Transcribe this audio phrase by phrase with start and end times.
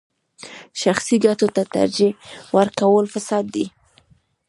[0.81, 2.11] شخصي ګټو ته ترجیح
[2.57, 3.65] ورکول فساد دی.